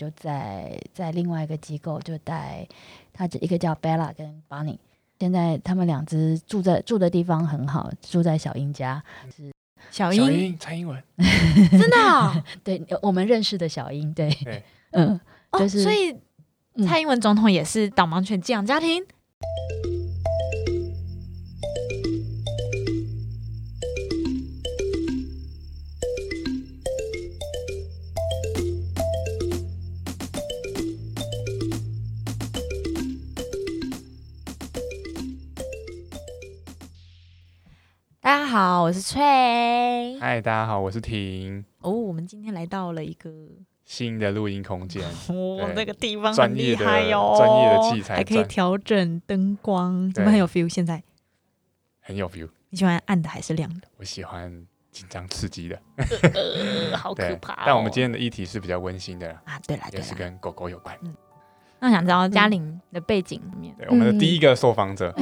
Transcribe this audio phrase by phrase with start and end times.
[0.00, 2.66] 就在在另外一个机构就带
[3.12, 4.78] 他一个叫 Bella 跟 Bonnie，
[5.18, 9.02] 现在他们两只住在住的地方很好，住在小英家，
[9.36, 9.52] 是
[9.90, 11.02] 小小英英蔡英文，
[11.70, 12.42] 真的啊？
[12.64, 14.64] 对我们认识的小英，对，对。
[14.92, 16.16] 嗯，哦，就是所以
[16.76, 16.86] 嗯。
[16.86, 19.04] 蔡英文总统也是导盲犬寄养家庭。
[38.50, 39.20] 好，我是翠。
[40.18, 43.30] 嗨，大家好，我是婷，哦，我们今天来到了一个
[43.84, 50.68] 新的录音空间， 哦，对那个地方很厉专业的害哟，专业的器材还可以调整灯光，怎么很有 feel？
[50.68, 51.00] 现在
[52.00, 53.86] 很有 feel，你喜欢暗的还是亮的？
[53.98, 55.80] 我喜欢紧张刺激的。
[56.34, 57.62] 呃，好可，怕、哦。
[57.66, 60.98] 但我们今天的议题是比较温馨的啦，啊，对啦对啦，也是跟狗狗有关。
[61.80, 65.14] 那想知道嘉玲的背景里面，对，我们的第一个受访者，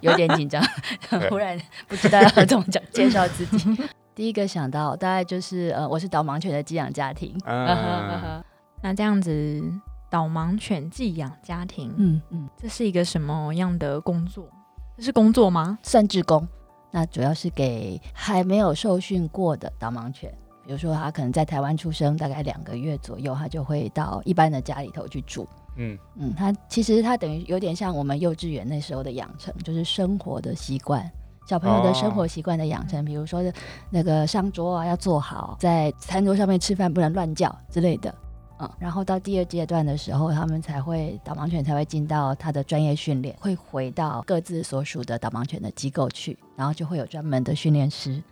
[0.00, 0.62] 有点紧张，
[1.10, 1.28] 对。
[1.28, 3.76] 忽然不知道要怎么讲介绍自己。
[4.14, 8.42] 第一个想到大概就是呃，我是导盲犬的寄养家庭，嗯，
[8.82, 9.62] 那这样子
[10.08, 14.48] 导盲犬寄养家庭，嗯嗯，这是一个什么样的工作？
[14.96, 15.78] 这是工作吗？
[15.82, 16.48] 算志工，
[16.90, 20.32] 那主要是给还没有受训过的导盲犬。
[20.66, 25.48] 比如说，他可能在台湾出生，大概两个月左右，他就会到一般的家里头去住。
[25.76, 31.08] 嗯嗯，他其实他等于有点像我们幼稚园那时候的养成，就是生活的习惯，
[31.46, 33.42] 小朋友的生活习惯的养成，比如说
[33.90, 38.12] 那个上桌啊要坐好，在餐桌上面吃饭不能乱叫之类的。
[38.58, 48.22] 嗯，然后到第二阶段的时候，他们才会导盲犬才会进到他的专业训练，会回到各自所属的导盲犬的机构去，然后就会有专门的训练师。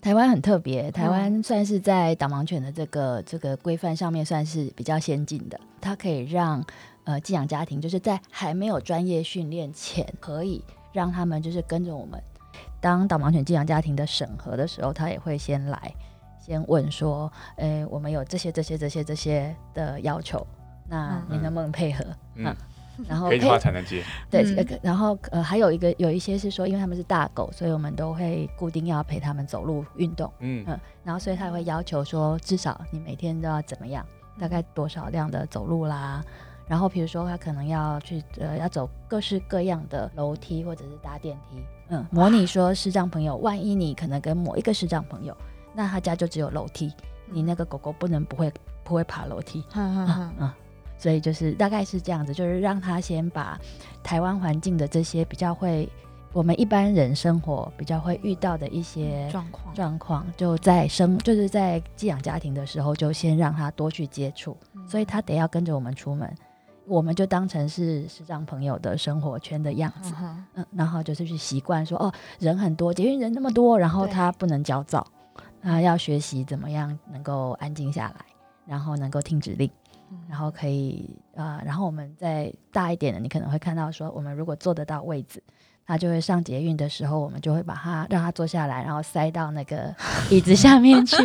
[0.00, 6.64] 台湾很特别，台湾算是在导盲犬的这个这个规范上面算是比较先进的，它可以让
[7.04, 12.20] 呃寄养家庭就是在还没有专业训练前，可以让他们就是跟着我们。
[12.80, 15.94] 当导盲犬寄养家庭的审核的时候，他也会先来，
[16.40, 20.46] 先问说，诶，我们有这些这些这些这些的要求，
[20.88, 22.02] 那嗯你能不能配合？
[22.36, 22.56] 嗯，
[23.08, 24.02] 然后可以的话才能接。
[24.30, 24.78] 对，嗯。
[24.82, 34.04] 然后呃还有一个有一些是说，因为他们是大狗，所以我们都会固定要陪他们走路运动，嗯嗯，然后所以他会要求说，至少你每天都要怎么样，
[34.38, 36.24] 大概多少量的走路啦。
[36.68, 41.56] 然后比如说他可能要去呃要走各式各样的楼梯或者是搭电梯，
[41.88, 45.36] 嗯，模拟说视障朋友，万一你可能跟某一个视障朋友，
[45.74, 46.92] 那他家就只有楼梯，
[47.26, 48.52] 你那个狗狗不能不会
[48.84, 50.34] 不会爬楼梯，哼哼哼。
[50.38, 50.52] 嗯，
[51.00, 53.58] 所以就是大概是这样子，就是让他先把
[54.02, 55.88] 台湾环境的这些比较会
[56.34, 66.32] 我们一般人生活比较会遇到的一些状况，状况，就在生就是在寄养家庭的时候，就先让他多去接触，嗯所以他得要跟着我们出门，
[66.86, 75.06] 我们就当成是视障朋友的生活圈的样子嗯，嗯，然后就是去习惯说哦，人很多，捷运人那么多，然后他不能焦躁，
[75.62, 78.24] 他要学习怎么样能够安静下来，
[78.66, 79.70] 然后能够听指令。
[80.10, 85.42] 嗯然后可以呃，然后我们再大一点的，你可能会看到说，我们如果坐得到位置，
[85.86, 89.94] 他就会上捷运的时候，我们就会把他让他坐下来，然后塞到那个
[90.30, 91.16] 椅子下面去。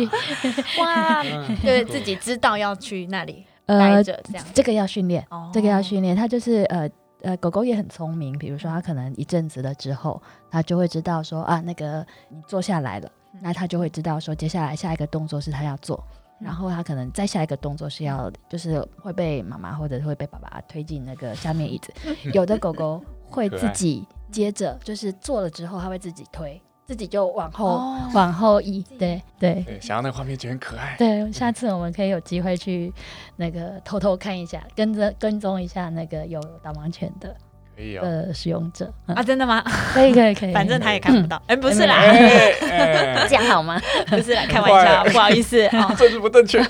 [0.80, 6.14] 哇，嗯对自己知道要去那里呃待，着这样，这个要训练，哦这个要训练。
[6.16, 6.88] 它就是呃
[7.22, 10.20] 呃，狗狗也很聪明，比如说它可能一阵子了之后，
[10.50, 16.02] 它就会知道说啊，那个你坐下来了，嗯那它就会知道说接下来下一个动作是它要做。
[16.38, 21.92] 然后他可能再下一个动作是要，就是会被妈妈或者是会被爸爸推进那个下面椅子。
[22.32, 28.84] 有的狗狗会自己接着，就是做了之后，它会自己推，自己就往后、哦往后移。
[28.98, 30.94] 对对对，想要那个画面就很可爱。
[30.98, 32.92] 对，下次我们可以有机会去
[33.36, 37.34] 那个偷偷看一下，跟着跟踪一下那个有导盲犬的
[37.76, 38.00] 可以哦。
[38.02, 38.90] 呃使用者。
[39.06, 39.62] 嗯啊，真的吗？
[39.92, 43.80] 可以可以 可以，反正他也看不到，哎，不是啦， 哎哎这样好吗？
[44.08, 45.94] 不是啦，开玩笑，不好意思哦。
[45.96, 46.60] 政治不正确。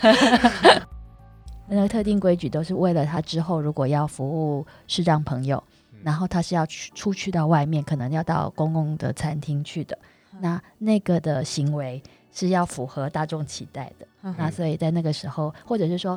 [1.68, 4.24] 那个特定规矩都是为了他之后如果要服
[4.56, 9.98] 务视障朋友，嗯然后他是要去出去到外面，可能要到公共的餐厅去的，
[10.40, 12.00] 那那个的行为
[12.32, 14.06] 是要符合大众期待的。
[14.22, 16.16] 嗯那所以在那个时候，或者是说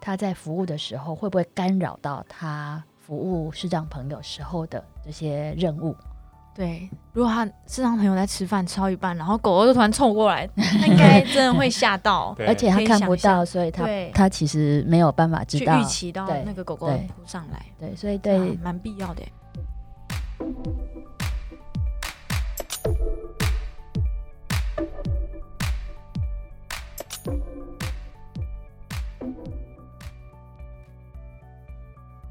[0.00, 5.96] 他在服务的时候，会不会干扰到他服务视障朋友时候的这些任务？
[6.54, 15.80] 对，如果他视障朋友在吃饭吃到一半，然后狗狗就突然冲过来，他应该真的会吓到， 而且他看不到，所以他他其实没有办法知道。
[15.80, 15.84] 预。
[15.84, 16.98] 期到那个狗狗对。
[17.06, 19.22] 扑上来，对，所以啊对蛮必要的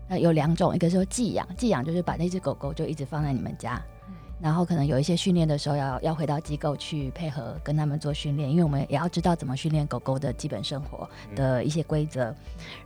[0.10, 0.16] 耶。
[0.16, 3.82] 呃，有两种，一个是说寄养，寄养就是把那只狗狗就一直放在你们家，
[4.40, 12.34] 然后可能有一些训练的时候要要回到机构去配合跟他们做训练，因为我们也要知道怎么训练狗狗的基本生活的一些规则。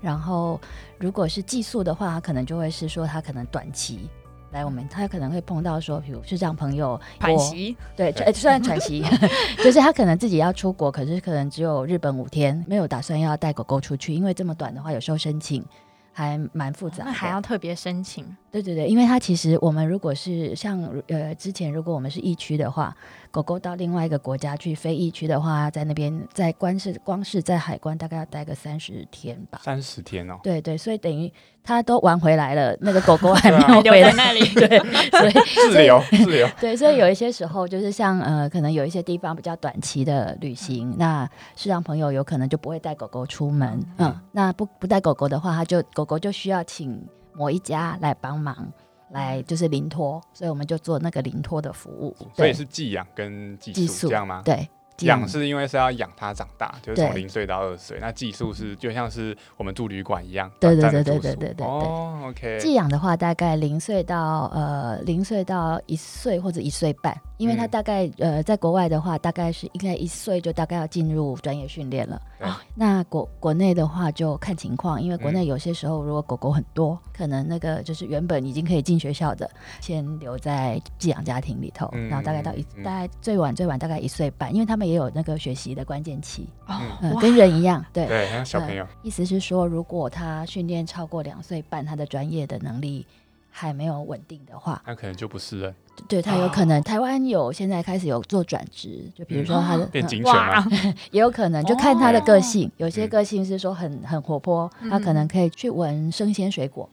[0.02, 0.60] 然后
[0.98, 4.10] 如果是寄宿的话，可能就会是说他可能短期。
[4.52, 9.02] 来，我们他可能会碰到说，比如是这样朋友喘息，对，呃虽然喘息，
[9.64, 15.64] 就是他可能自己要出国，可是可能只有日本五天，没有打算要带狗狗出去，因为这么短的话，有时候申请
[16.14, 18.36] 还蛮复杂的，那还要特别申请。
[18.52, 22.94] 对对对，因为它其实我们如果是像呃之前如果我们是疫区的话，
[23.32, 29.62] 狗狗到另外一个国家去非疫区的话，在那边在关是光是在海关大概要待个三十天吧。
[29.64, 31.32] 三十天哦，对对，所以等于
[31.64, 34.12] 它都玩回来了，那个狗狗还没有回来。
[34.12, 34.80] 在那里，对，
[35.12, 35.34] 所以
[35.72, 47.02] 自留自留，对，所以有一些时候就是像呃，可能有一些地方比较短期的旅行，那是让朋友有可能就不会带狗狗出门，嗯，那不不带狗狗的话，它就狗狗就需要请
[47.34, 48.72] 某一家来帮忙，
[49.12, 54.42] 来就是临托，所以我们就做那个临托的服务，所以是寄养跟寄寄宿宿这样吗？
[54.44, 54.70] 对，寄
[55.06, 57.98] 养是因为是要养它长大，就是从对零岁到二岁。
[58.00, 61.68] 那寄宿是就像是我们住旅馆一样，对对对对对对对对。
[61.68, 67.72] 哦，OK，寄养的话，大概零岁到呃零岁到一岁或者一岁半，因为他嗯。
[67.72, 72.22] 大概、呃在国外的话，大概是应该一岁就大概要进入专业训练了。
[72.38, 72.50] 对。
[72.76, 75.34] 那国国内的话就看情况，因为国嗯。
[75.34, 79.50] 内有些时候如果狗狗很多，可能那个就是原本已经可以进学校的，
[79.80, 82.84] 先留在寄养家庭里头，嗯然后大概到一、嗯。
[82.84, 88.06] 大概最晚最晚大概一岁半，因为他们也有那个学习的关键期，哦嗯，跟人一样，对。
[88.08, 93.06] 对，小朋友，意思是说，如果他训练超过两岁半，他的专业的能力
[93.50, 95.74] 还没有稳定的话，他可能就不是了，
[96.10, 96.84] 对他有可能。
[96.84, 100.34] 台湾有现在开始有做转职，就比如说他的、嗯变警犬
[101.12, 106.90] 也有可能就看他的个性，有些嗯个性是说很很活泼，嗯他可能可以去闻生鲜水果。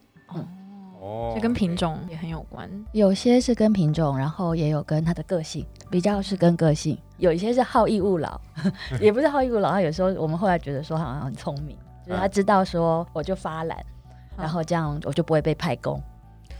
[1.00, 2.69] 哦，这跟品种也很有关。
[2.93, 6.99] 有些是跟品种，然后也有跟它的个性，比较是跟个性。
[7.19, 8.41] 有一些是好逸恶劳，
[9.00, 9.71] 也不是好逸恶劳。
[9.71, 13.79] 他有时候我们后来觉得说他好像很聪明，就是他知道说我就发懒，
[14.37, 16.00] 嗯然后这样我就不会被派工。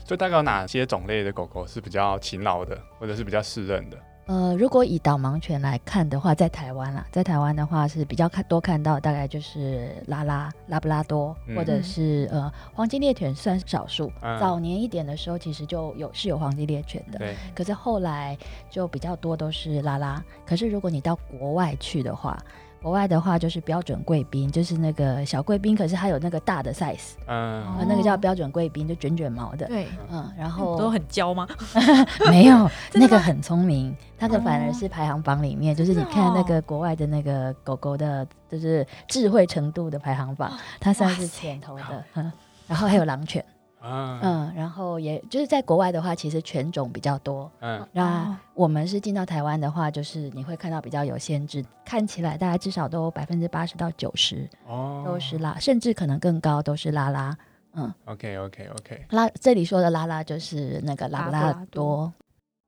[0.05, 3.97] 所以大概有哪些种类的狗狗是比较勤劳的，或者是比较适任的？
[4.29, 14.11] 呃，如果以导盲犬来看的话，在台湾啦，在台湾的话是比较看多看到，大概就是拉拉、拉布拉多，嗯或者是呃黄金猎犬算少数。
[14.21, 17.19] 嗯早年一点的时候，其实就有是有黄金猎犬的，
[17.55, 18.37] 可是后来
[18.69, 20.23] 就比较多都是拉拉。
[20.45, 22.37] 可是如果你到国外去的话，
[22.81, 27.61] 国外的话就是标准贵宾，就是那个小贵宾，可是它有那个大的 size，、嗯。
[27.77, 29.67] 呃，那个叫标准贵宾，就卷卷毛的。
[29.67, 31.47] 对，嗯，然后都很娇吗？
[32.29, 42.31] 没有， 那个很聪明，那个反而哦是排行榜里面，就是你看那哦个国外的那个狗狗的，就是智慧程度的排行榜，它算是前头的，嗯。
[42.65, 43.43] 然后还有狼犬，
[43.79, 47.49] 啊，嗯，然后也就是在国外的话，其实犬种比较多。
[47.59, 57.37] 嗯，那哦我们是进到台湾的话，就是你会看到比较有限制，看起来大概至少都百分之八十到九十哦，都是拉，甚至可能更高都是拉拉。
[57.73, 59.05] 嗯，OK OK OK。
[59.11, 62.13] 拉这里说的拉拉就是那个拉布拉拉拉多多，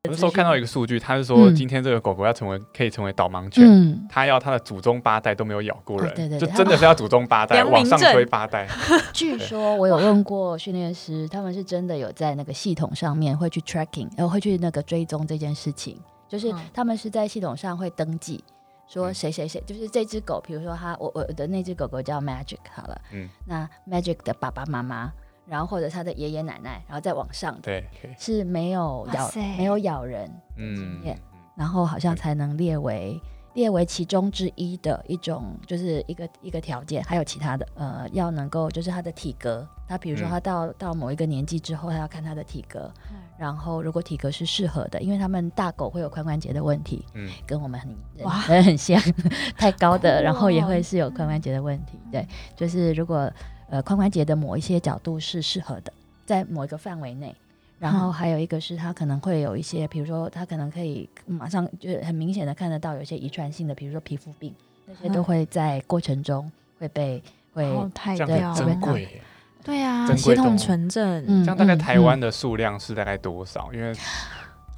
[0.04, 1.56] 我那时候看到一个数据，他是说嗯。
[1.56, 8.68] 今天这个狗狗要成为可以成为导盲犬，嗯，它要它的祖宗八代都没有咬过人，哦对对对就真的是要祖宗八代往上推八代。
[9.14, 15.96] 据说我有问过训练师，他们是真的有在那个系统上面会去 tracking，然后会去那个追踪这件事情，
[16.28, 16.60] 就是嗯。
[16.74, 18.44] 他们是在系统上会登记。
[18.88, 19.14] 说嗯。
[19.14, 25.14] 谁谁谁，就是这只狗，比如说它，我我的那只狗狗叫 Magic 好了，嗯，那 Magic 的爸爸妈妈，
[25.52, 27.84] 然后或者他的爷爷奶奶，然后再往上对，
[28.18, 31.20] 是没有咬没有咬人，嗯经验
[31.58, 33.20] 然后好像才能列为
[33.54, 40.30] 列为其中之一的一种，就是一个一个条件，还有其他的，呃，要能够就是他的体格，他比如说嗯。
[40.30, 43.18] 他到、到某一个年纪之后，他要看他的体格，嗯。
[43.38, 48.98] 然后如果体格是适合的，因为他们大狗会有髋关节的问题，嗯，跟我们很人哇很像，
[49.58, 50.68] 太高的，然后也哦。
[50.68, 53.30] 会是有髋关节的问题，对，就是如果
[53.72, 55.92] 呃髋关节的某一些角度是适合的，
[56.28, 57.36] 在某一个范围内。
[57.80, 64.54] 然后还有一个是他可能会有一些，比如说他可能可以马上就很明显的看得到有一些遗传性的，比如说皮肤病，
[64.86, 65.24] 那些都嗯。
[65.24, 67.24] 会在过程中会被
[67.56, 69.22] 会哦，太这对样很掉珍贵。
[69.64, 71.78] 对啊，珍血统纯正，嗯这样大概嗯。
[71.80, 73.74] 台湾的数量是大概多少？
[73.74, 73.92] 因为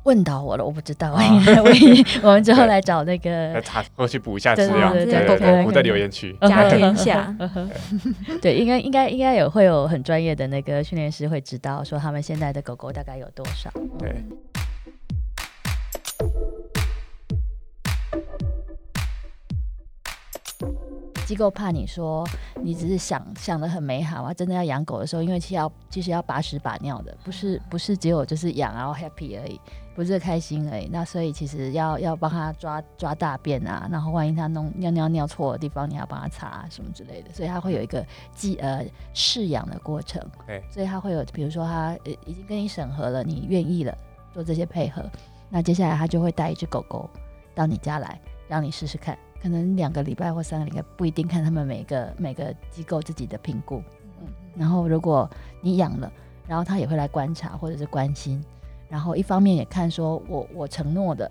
[0.04, 1.24] 问到我了，我不知道，啊
[2.22, 2.68] 我我们之后对。
[2.68, 6.36] 来找那来个查或去补一下对资料，对对对对对我在留言区。
[6.42, 7.36] 家天下。
[8.42, 13.70] 对，应该应该应该有会有很专业的那个训练师会知道说他们现在的狗狗大概有多少。
[14.00, 14.24] 对，
[21.26, 22.28] 机构怕你说
[22.62, 29.60] 你只是想想的很美好啊，真的要养狗的时候，因为其实要其实要把屎把尿的，不是不是只有就是养然后 happy 而已，
[29.96, 30.88] 不是开心而已。
[30.92, 40.22] 那所以其实要要帮他抓抓大便啊，然后万一他弄尿尿尿错的地方，你要帮他擦、啊、什么之类的，所以他会有一个寄呃试养的过程。
[40.48, 43.98] 对，所以他会有比如说他呃已经跟你审核了，你愿意了
[44.34, 45.04] 做这些配合，
[45.50, 47.10] 那接下来他就会带一只狗狗
[47.54, 49.18] 到你家来，让你试试看。
[49.42, 53.84] 可能两个礼拜或三个礼拜不一定，看他们每个 每个机构自己的评估。
[54.22, 55.30] 嗯，然后如果
[55.62, 56.10] 你养了，
[56.48, 58.42] 然后他也会来观察或者是关心，
[58.90, 61.30] 然后一方面也看说我我承诺的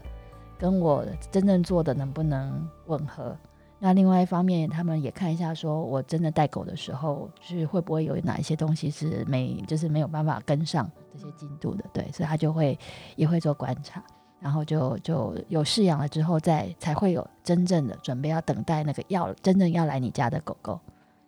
[0.59, 3.37] 跟我真正做的能不能吻合。
[3.79, 12.79] 那另外一方面，他们也看一下，说我真的带狗的时候，是会不会有哪一些东西是没，就是没有办法跟上这些进度的，对，所以他就会
[13.17, 14.01] 也会做观察。
[14.39, 20.81] 然后就就有饲养了之后，再才会有真正的准备要等待那个要真正要来你家的狗狗。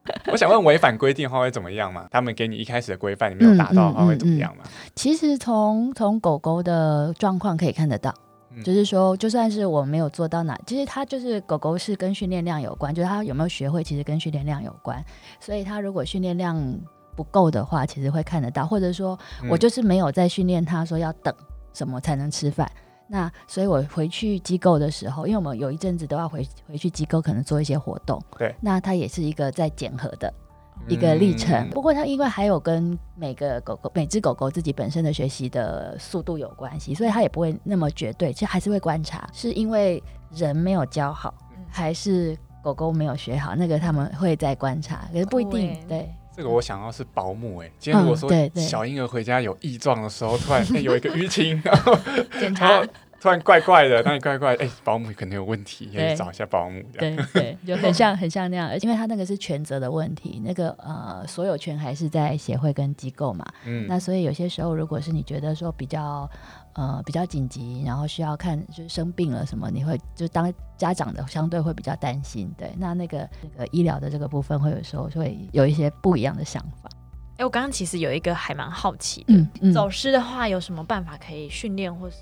[0.30, 2.06] 我想问，违反规定的话会怎么样嘛？
[2.10, 4.64] 他们给你一开始的规范，你没有达到的话会怎么样嘛？
[4.94, 8.12] 其实从从狗狗的状况可以看得到，
[8.50, 15.02] 嗯就是说，就算是我没有做到哪，其实它就是狗狗是跟训练量有关，就是它有没有学会，其实跟训练量有关。
[15.40, 16.62] 所以它如果训练量
[17.16, 21.34] 不够的话，其实会看得到，或者说嗯我就是没有在训练它，说要等
[21.72, 22.70] 什么才能吃饭。
[23.06, 28.20] 那所以，我回去机构的时候，因为我们有一阵子都要回回去机构，可能做一些活动。
[28.38, 30.32] 对，那它也是一个在检核的
[30.88, 31.54] 一个历程。
[31.54, 43.54] 嗯不过它因为还有跟每个狗狗、每只狗狗自己本身的学习的速度有关系，所以它也不会那么绝对，其实还是会观察，是因为人没有教好，嗯还是狗狗没有学好？
[43.54, 45.84] 那个他们会在观察，可是不一定欸。
[45.86, 52.84] 对，这个我想要是保姆哎、今天如果说小婴儿回家有异状的时候，突然、哎有一个淤青，然后然 检查。
[53.20, 56.14] 突然怪怪的，那你怪怪，哎、保姆可能有问题，可以对。
[56.14, 56.82] 找一下保姆。
[56.92, 66.28] 对对，就很像很像那样，因为他那个是权责的问题，那个呃所有权还是在协会跟机构嘛，嗯，那所以有些时候，如果是你觉得说比较
[66.74, 76.90] 呃比较紧急，然后需要看就是生病了什么，你会就当家长的相对会比较担心，对，那那个那个医疗的这个部分会有时候会有一些不一样的想法。
[77.36, 82.18] 哎、我刚刚其实有一个还蛮好奇的，嗯嗯，走失的话有什么办法可以训练，或是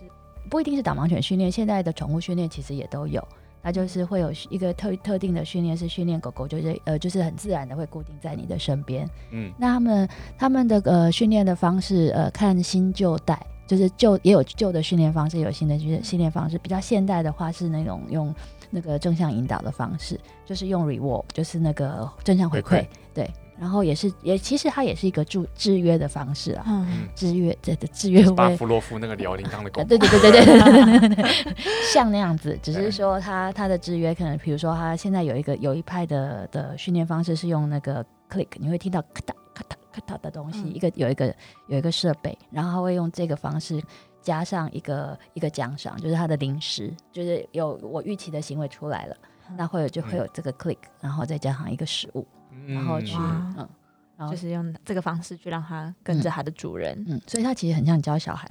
[0.49, 3.23] 不一定是导盲犬训练，现在的宠物训练其实也都有。
[3.65, 9.09] 它就是会有一个特特定的训练，是训练狗狗，就是呃，就是很自然的会固定在你的身边。
[9.31, 13.41] 嗯那他们他们的呃训练的方式，呃，看新旧代，
[13.73, 16.59] 就是旧也有旧的训练方式，也有新的训训练方式。
[16.59, 18.35] 比较现代的话是那种用
[18.69, 23.31] 那个正向引导的方式，就是用 reward，就是那个正向回馈，对。
[23.59, 27.09] 然后也是也其实它也是一个制制约的方式啊，嗯。
[27.15, 31.65] 制约这的制约巴甫洛夫那个摇铃铛的 狗呃，对对对对对对对对对 对，
[31.95, 41.35] 像那样子，只是说它它的制约可能，比如说它现在有一个有一派的的训练方式是用那个 click，你会听到咔嗒咔嗒咔嗒的东西，嗯一个有一个
[41.67, 43.83] 有一个设备，然后他会用这个方式
[44.21, 49.17] 加上一个一个奖赏，就是他的零食，就是有我预期的行为出来了，
[49.57, 52.27] 那会有就会有这个 click，然后再加上一个食物，
[52.67, 53.69] 然后去嗯。
[54.15, 58.49] 然后就是用这个方式去让它跟着它的主人，嗯，所以它其实很像教小孩，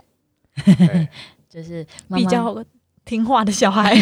[0.66, 1.08] 对
[1.48, 2.54] 就是比较
[3.06, 3.96] 听话的小孩。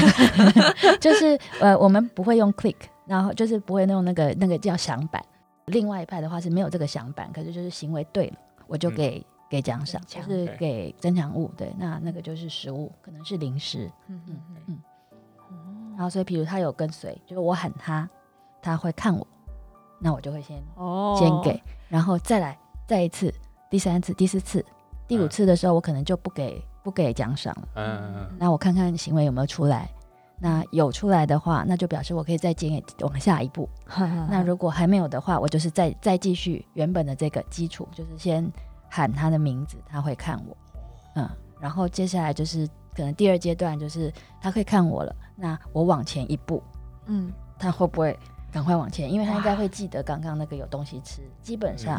[0.99, 2.75] 就是呃，我们不会用 click，
[3.05, 5.23] 然后就是不会用那个那个叫响板。
[5.69, 11.49] 另外一派的话是没有这个想法，可是就是行为对了，我就嗯给、给奖赏，就是给增强物。
[11.55, 13.89] 对，那那个就是食物，可能是零食。
[14.07, 14.79] 嗯嗯嗯
[15.95, 18.09] 然后所以，比如他有跟随，就是我喊他，
[18.61, 19.25] 他会看我，
[19.99, 22.57] 那我就会先哦先给，然后再来
[22.87, 23.33] 再一次，
[23.69, 24.63] 第三次、第四次、
[25.07, 27.67] 第五嗯次的时候，我可能就不给不给奖赏了。
[27.75, 29.89] 嗯嗯嗯那我看看行为有没有出来。
[30.41, 33.67] 那有出来的话，那就表示我可以再接往下一步。
[34.29, 38.49] 那如果还没有的话，我就是再再继续原本的这个基础，就是先
[38.89, 40.57] 喊他的名字，他会看我，
[41.15, 41.29] 嗯，
[41.59, 42.65] 然后接下来就是
[42.95, 46.63] 可能第二阶段就是他会看我了，那我往前一步，
[47.07, 48.17] 嗯他会不会
[48.51, 49.11] 赶快往前？
[49.11, 51.97] 因为他应该会记得刚刚那个有东西吃，基本上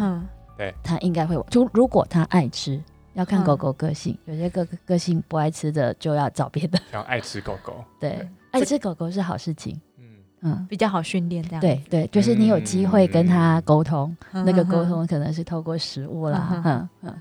[0.58, 2.82] 嗯他应该会往，就如果他爱吃。
[3.14, 6.78] 要看嗯狗狗个性，有些个个性不爱吃的就要找别的。
[6.92, 9.80] 要爱吃狗狗，对对，爱吃狗狗是好事情。
[9.98, 10.04] 嗯，
[10.42, 11.60] 嗯，比较好训练这样。
[11.60, 17.20] 对对，就是你有机会跟他沟通，嗯，那个沟通可能是透过食物啦嗯，嗯嗯，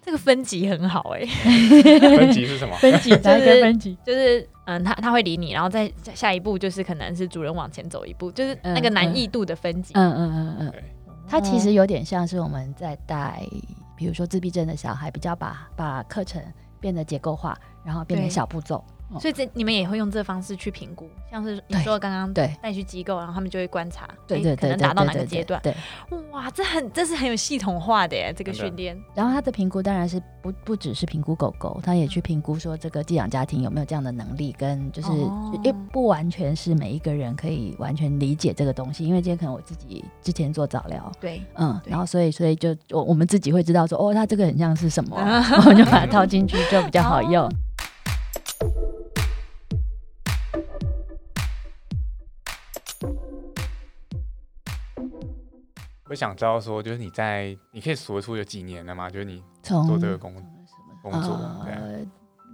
[0.00, 1.24] 这个分级很好哎，
[2.16, 2.76] 分级是什么？
[2.76, 3.96] 分级就是分级？
[4.04, 9.92] 就是嗯，他他会理你，然后再下下一步就是可能是主人往前走一步，就是那个难易度的分级。
[9.94, 10.84] 嗯嗯嗯嗯，对，
[11.28, 13.42] 它其实有点像是我们在带，
[13.96, 16.42] 比如说自闭症的小孩，比较把把课程
[16.80, 18.84] 变得结构化，然后变成小步骤。
[19.20, 25.60] 所以这你们也会用这方式去评估，像是你说刚刚对带去机构，然后他们就会观察，对对对，可能达到哪个阶段。
[25.62, 25.74] 对，
[26.30, 28.98] 哇，这很这是很有系统化的耶，这个训练。
[29.14, 35.08] 然后他的评估当然是不不只是评估狗狗，他也去评估说这个寄养家庭有没有这样的能力，跟就是
[35.62, 41.10] 也不完全是每一个人可以完全理解这个东西，因为今天可能我自己之前做早疗。
[41.20, 45.16] 对，嗯，然后所以所以就我我们自己会知道说，哦，它这个很像是什么，
[45.58, 47.50] 我们就把它套进去就比较好用。
[56.08, 59.08] 我想知道说，就是你在你可以数得出有几年了吗？
[59.08, 60.34] 就是你从做这个工
[61.02, 61.34] 工作，
[61.66, 62.04] 呃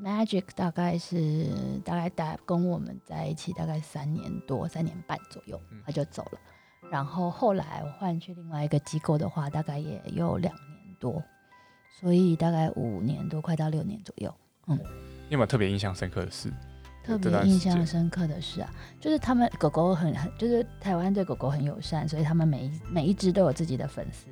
[0.02, 1.49] ，Magic 大概是
[1.85, 6.38] 大概大跟我们在一起大概三年多、三年半左右嗯，他就走了。
[6.90, 11.23] 然后后来我换去另外一个机构的话，大概也有两年多，
[12.00, 14.33] 所以大概五年多，快到六年左右。
[14.69, 14.78] 嗯
[15.28, 16.52] 你有没有特别印象深刻的事？
[17.04, 24.26] 特别印象深刻的是啊，就是他们狗狗很很，就是台湾对狗狗很友善，所以他们每一每一只都有自己的粉丝，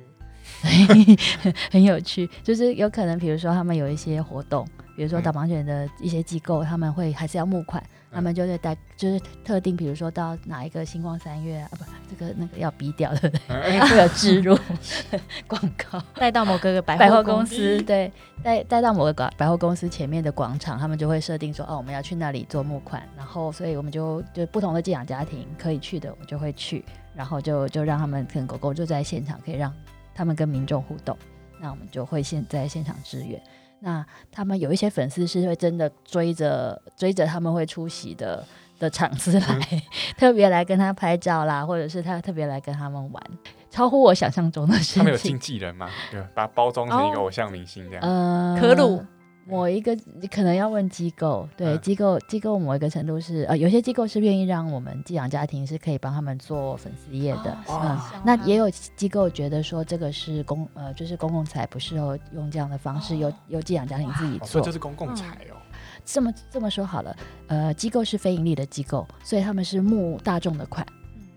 [0.87, 1.17] 所以
[1.71, 2.29] 很有趣。
[2.43, 13.55] 就是有可能，比如说他们有一些活动，比如说嗯导盲犬的一些机构，他们会还是要募款，他们就会带，就是特定，比如说到哪一个星光三月啊，不，这个那个要逼掉，对不对？
[13.55, 14.57] 哎会有植入
[15.47, 16.01] 广告。
[16.15, 18.11] 带到某个百百货公公司对
[18.43, 29.71] 带 带到某个百百货公司前面的广场，他们就会设定说哦，我们要去那里做募款，然后所以我们就就不同的寄养家庭可以去的，我们就会去，然后就就让他们跟狗狗就在现场，可以让
[30.15, 31.15] 他们跟民众互动，
[31.59, 33.39] 那我们就会现在现场支援。
[33.81, 38.45] 那他们有一些粉丝是会真的追着追着他们会出席的
[38.79, 39.83] 的场次来，
[40.17, 43.23] 特别来跟他拍照啦，或者是他特别来跟他们玩，
[43.69, 44.99] 超乎我想象中的事情。
[44.99, 45.89] 他们有经纪人吗？
[46.11, 48.03] 对，把它包装成一个哦偶像明星这样。
[48.03, 49.03] 呃，可鲁
[49.49, 49.97] 某一个
[50.31, 64.71] 可能要问机构，对、嗯机构机构某一个程度是呃，有些机构是愿意让我们寄养家庭是可以帮他们做粉丝页的，哦嗯，那也有机构觉得说这个是公呃就是公共财不适合用这样的方式，由由寄养家庭自己做以这。
[64.71, 65.57] 是公共财哦。
[66.05, 67.15] 这么这么说好了，
[67.47, 70.85] 呃，机构是非盈利的机构，所以他们是募大众的款，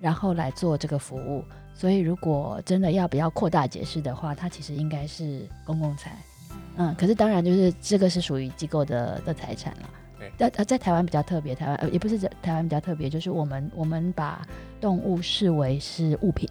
[0.00, 1.44] 然后来做这个服务。
[1.74, 6.16] 所以如果真的要不要扩大解释的话，它其实应该是公共财。
[6.76, 9.90] 嗯，可是当然就是这个是属于机构的的财产了。
[10.18, 14.46] 对在呃在台湾比较特别，台湾呃也不是在台湾比较特别，就是我们我们把
[14.80, 16.48] 动物视为是物品，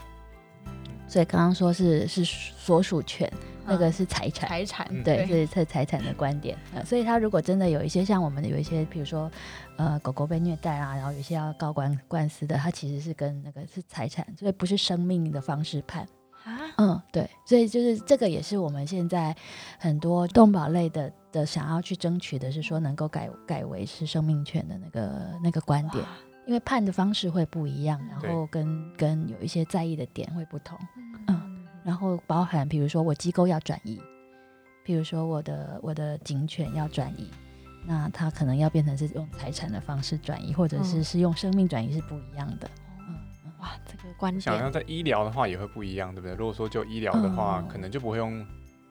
[1.07, 3.31] 所以刚刚说是是所属权，
[3.65, 4.49] 那个是财产。
[4.49, 6.57] 财产，嗯对，这是财财产的观点。
[6.73, 9.31] 呃，所以他如果真的有一些像我们的有一些，比如说
[9.77, 16.05] 呃狗狗被虐待啊，然后有些要告官官司的，他其实是跟那个是财产，所以不是生命的方式判。
[16.43, 19.35] 啊，嗯，对，所以就是这个也是我们现在
[19.77, 26.03] 很多动保类的的想要去争取的是说能够改改为是生命权的那个那个观点，
[26.47, 30.77] 因为判的方式会不一样，然后跟跟有一些在意的点会不同。
[31.27, 34.01] 嗯，然后包含比如说我机构要转移，
[34.83, 37.29] 比如说我的我的警犬要转移，
[37.85, 42.69] 那它可能要变成是用财产的方式转移，或者是嗯是用生命转移是不一样的。
[43.61, 46.35] 哇，这个观想要点，在医疗的话也会不一样，对不对？
[46.35, 48.45] 如果说就医疗的话，嗯可能就不会用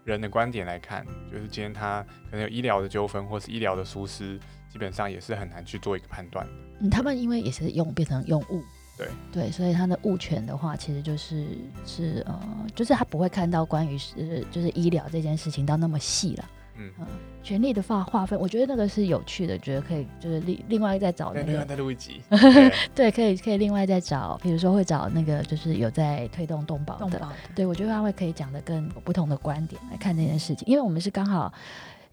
[0.05, 6.53] 人的观点来看，就是今天他可能有医疗的纠纷或是医疗的疏失，基本上也是很难去做一个判断的。
[6.81, 8.63] 嗯，他们因为也是用变成用物，
[8.97, 16.45] 对对，所以他的物权的话，其实就是是呃，就是他不会看到关于是就是医疗这件事情到那么细了。
[16.81, 17.07] 嗯，嗯，
[17.43, 22.23] 权力的划划分，我觉得那个是有趣的，觉得可以就是另另外再找另外个再录一集。
[22.31, 27.21] 对对，可以可以另外再找，比如说会找那个就是有在推动动保的，
[27.55, 31.53] 对我觉得他会可以讲的更有不同的观点来看这件事情，因为我们是刚好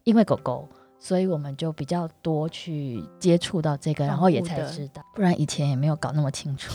[0.04, 0.68] 因为狗狗。
[1.00, 6.74] 所以我们就比较多去接触到这个，然后也才知道，不然以前也没有搞那么清楚。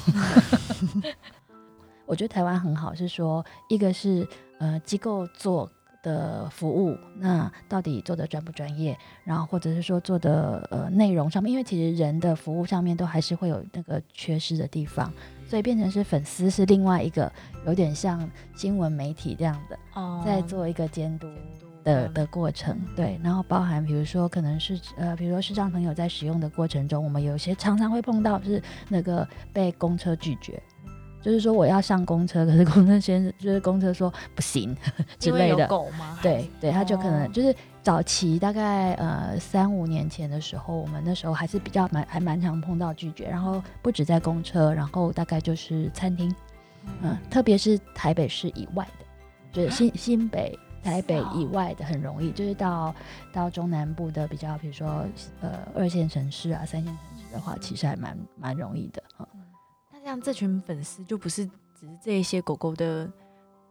[2.07, 4.25] 我觉得台湾很好，是说一个是
[4.61, 5.69] 呃机构做
[6.03, 15.13] 的服务，那到底做的专不专业，然后或者是说做的呃内容上面，因为其实人的服务上面都还是会有那个缺失的地方，
[15.49, 17.33] 所以变成是粉丝是另外一个
[17.65, 20.23] 有点像新闻媒体这样的，哦。
[20.27, 21.29] 在做一个监督
[21.85, 22.15] 的嗯。
[22.15, 30.61] 的过程，对，然后包含比如说可能是呃，比如说视障朋友在使用的过程中，我们有些常常会碰到是那个被公车拒绝。
[31.23, 34.77] 就是说我要上公车， 可是公车先生就是公车说不行
[35.19, 36.19] 之类的，狗吗？
[36.21, 46.35] 对对，他就可能哦就是早期大概呃三五年前的时候，我们那时候还是比较蛮还蛮常碰到拒绝，然后不止在公车，然后大概就是餐厅，
[47.03, 49.05] 嗯，特别是台北市以外的，
[49.53, 52.95] 就是新 新北台北以外的很容易，就是到
[53.33, 55.07] 到中南部的比较，比如说
[55.41, 59.03] 呃二线城市啊、三线城市的话，其实还蛮蛮容易的。
[59.19, 59.27] 嗯
[60.05, 63.11] 那这群粉丝就不是只是这一些狗狗的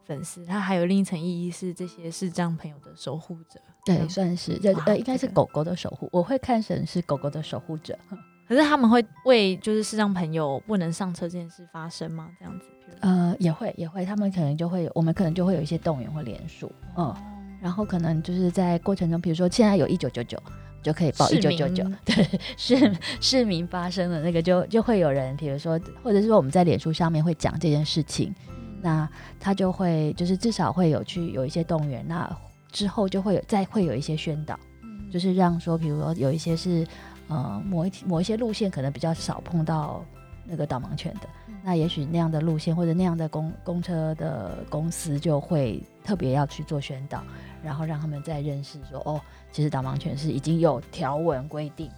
[0.05, 3.59] 粉丝，它还有另一层意义是这些视障朋友的守护者。
[3.85, 7.97] 对，嗯算是这呃，应该是狗狗的守护，我会看成是狗狗的守护者。
[8.47, 12.29] 可是他们会为就是视障朋友不能上车这件事发生吗？
[12.37, 12.65] 这样子，
[12.99, 17.15] 呃，也会也会，他们可能就会，我们可能就会有一些动员或联署，嗯，
[17.61, 20.37] 然后可能就是在过程中，比如说现在有一九九九，
[20.81, 28.33] 就可以报市一九九九， 对，市市民发生的那个就就会有人，比如说，或者是说我们在脸书上面会讲这件事情，
[28.81, 29.07] 那
[29.39, 32.29] 他就会就是至少会有去有一些动员，那
[32.71, 35.09] 之后就会有再会有一些宣导，嗯。
[35.11, 36.87] 就是让说，比如说有一些是
[37.27, 40.03] 呃某一某一些路线可能比较少碰到
[40.45, 41.55] 那个导盲犬的，嗯。
[41.63, 47.23] 那也许那样的路线或者那样的公公车的公司就会特别要去做宣导，
[47.61, 51.91] 然后让他们再认识说，哦，其实导盲犬是已经有条文规定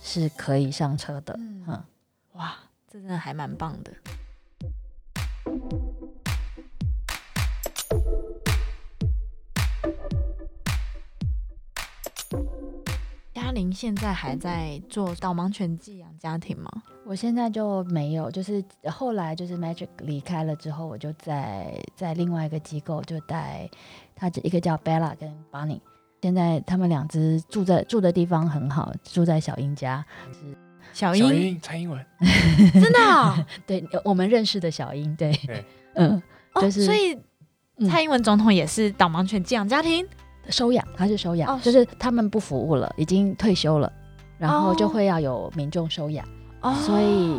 [0.00, 1.84] 是可以上车的，嗯嗯
[2.32, 2.56] 哇，
[2.90, 3.92] 这真的还蛮棒的。
[13.34, 16.70] 嘉玲现在还在做导盲犬寄养家庭吗？
[17.04, 23.68] 我现在就没有，就是后来就是 Magic 离开了之后，我就在在另外一个机构就带
[24.16, 25.80] 他一个叫 Bella 跟 Bonnie，
[26.24, 30.02] 现在他们两只住在住的地方很好，住在小英家，
[30.94, 31.60] 小英小英？
[31.60, 32.02] 蔡英文，
[32.72, 33.46] 真的啊？
[33.66, 35.62] 对呃我们认识的小英，对，对。
[35.96, 36.22] 嗯，
[36.54, 37.12] 哦，就是所以
[37.76, 37.86] 嗯。
[37.90, 40.02] 蔡英文总统也是导盲犬寄养家庭。
[40.48, 43.92] 收养，他是收养，哦就是他们不服务了，已经退休了，
[44.38, 44.88] 然后就哦。
[44.88, 46.26] 会要有民众收养。
[46.62, 46.72] 哦。
[46.86, 47.38] 所以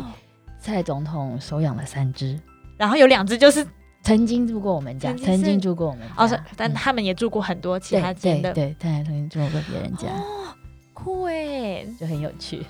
[0.60, 2.40] 蔡总统收养了三只，
[2.76, 3.66] 然后有两只就是
[4.06, 10.54] 曾经住过我们家，曾经住过我们家，哦，是但嗯他们也住过很多其他对间的，对对，他也曾经住过别人家，哦，
[10.94, 12.64] 酷哎，就很有趣。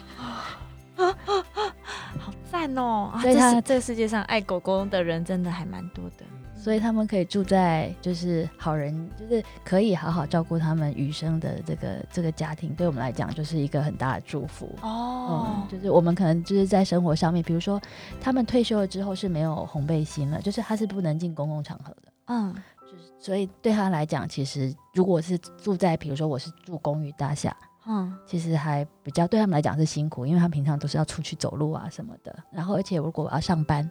[0.96, 3.11] 好赞哦！
[3.12, 6.25] 啊，所以他这是这个世界上爱狗狗的人真的还蛮多的。
[6.67, 14.69] 所以他们可以住在就是好人，就是可以好好照顾他们余生的这个这个家庭，对我们来讲就是一个很大的祝福。
[14.83, 17.81] 哦嗯，就是我们可能就是在生活上面，比如说
[18.21, 22.13] 他们退休了之后是没有红背心了，就是他是不能进公共场合的。
[22.25, 22.53] 嗯，
[22.83, 32.37] 就是所以对他来讲，其实如果是住在，比如说我是住公寓大厦，嗯，其实还比较对他们来讲是辛苦，因为他平常都是要出去走路啊什么的。
[32.51, 33.89] 然后而且如果我要上班，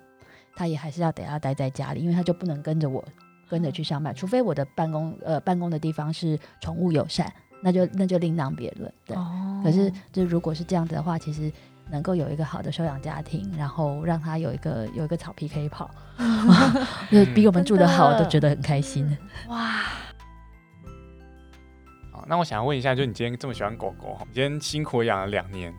[0.56, 3.04] 他也还是要得要待在家里，因为他就不能跟着我
[3.50, 8.92] 跟着去上班，除非我的办公呃办公的地方是宠物友善，那就那就另当别论。
[9.06, 11.52] 对，哦可是就如果是这样子的话，其实。
[11.88, 15.88] 能够有一个好的收养家庭，然后让他有一个有一个草皮可以跑，
[17.12, 19.16] 就比我们住的好，真的都觉得很开心。
[19.50, 19.84] 哇，
[22.12, 25.72] 好，那我想要问一下，就你今天这么喜欢狗狗，你今天辛苦养了两年，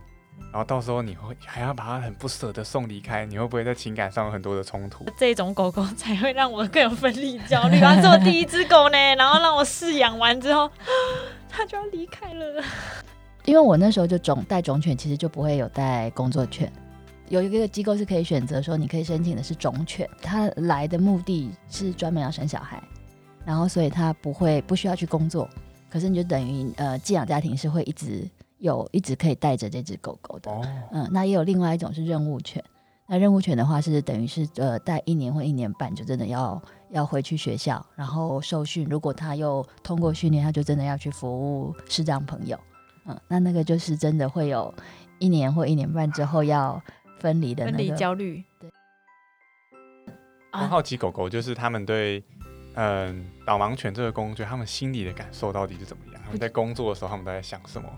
[0.53, 5.05] 然后到时候你会还要把它很不舍得送离开，你会不会在情感上有很多的冲突？
[5.19, 8.01] 这种狗狗才会让我更有分离焦虑啊！
[8.01, 10.71] 是我第一只狗呢，然后让我饲养完之后，
[11.49, 12.65] 它就要离开了。
[13.45, 16.73] 因为我那时候就种带种犬，其实就不会有带工作犬。
[17.29, 22.83] 有一个机构是可以选择说，你可以申请的是种犬，它来的目的是专门要生小孩，
[23.45, 25.49] 然后所以它不会不需要去工作，
[25.91, 30.51] 可是你就等于呃寄养家庭是会一直有一直可以带着这只狗狗的。
[30.51, 32.63] 哦，嗯，那也有另外一种是任务犬。
[33.09, 38.85] 那任务犬的话是等于是呃带一年或一年半，就真的要要回去学校，然后受训。
[38.91, 42.59] 如果他又通过训练，他就真的要去服务视障朋友。
[43.05, 44.75] 嗯，那那个就是真的会有
[45.21, 46.83] 一年或一年半之后要
[47.21, 47.97] 分离的分离那个。
[47.97, 48.69] 焦虑，对。
[50.51, 52.25] 啊，我好奇狗狗就是他们对
[52.75, 56.21] 嗯导盲犬这个工具，他们心里的感受到底是怎么样？
[56.25, 57.89] 他们在工作的时候，他们都在想什么？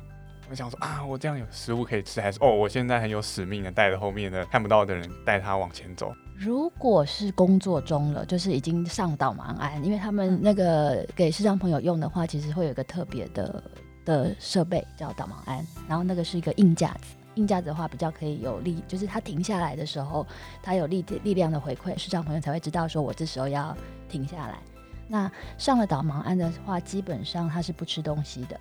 [0.51, 6.13] 我想说啊，我这样有食物可以吃，还是哦，我现在很有使命的带着后面的看不到的人带他往前走。
[6.37, 13.63] 如果是工作中了，就是已经上导盲鞍，因为他们那个给视障朋友用的话，其实会有一个特别的
[14.05, 17.15] 的设备叫导盲鞍，然后那个是一个硬架子。
[17.35, 20.27] 硬架子的话比较可以有力，就是它停下来的时候，
[20.61, 23.77] 它有力力量的回馈，视障朋友才会知道说我这时候要
[24.09, 24.59] 停下来。
[25.07, 28.59] 那上了导盲鞍的话，基本上他是不吃东西的，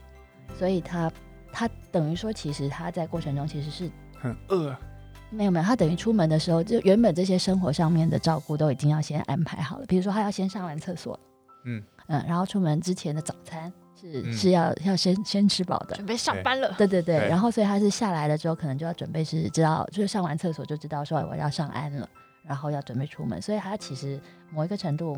[0.58, 1.12] 所以它
[1.52, 4.76] 它等于说其实他在过程中其实是很饿，
[5.30, 9.86] 没有没有，他等于出门的时候，就原本这些生活上面的照顾都已经要先安排好了。
[9.86, 11.20] 比如说，他要先上完厕所，
[11.66, 15.96] 嗯嗯，然后出门之前的早餐是、嗯是要要先先吃饱的。
[15.96, 16.74] 准备上班了。
[16.78, 22.08] 对对对，对然后所以他是下来了之后，可能就要准备是知道，就是上完厕所就知道说我要上安了，
[22.44, 24.20] 然后要准备出门，所以他其实
[24.52, 25.18] 某一个程度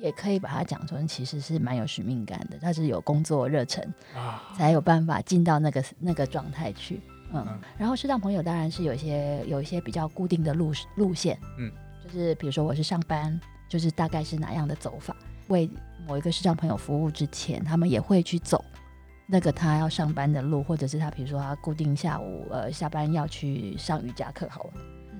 [0.00, 3.82] 也可以把它讲成其实是蛮有使命感的，他是有工作热忱，
[4.14, 7.00] 啊，才有办法进到那个那个状态去。
[7.32, 11.72] 嗯嗯，然后视障朋友当然是有一些有一些比较固定的路路线，嗯，
[12.04, 15.16] 就是比如说我是上班，就是大概是哪样的走法，
[15.48, 15.68] 为
[16.06, 18.64] 某一个视障朋友服务之前，他们也会去走
[19.26, 24.72] 那个他要上班的路，或者是他比如说他固定下午呃下班要去上瑜伽课好了，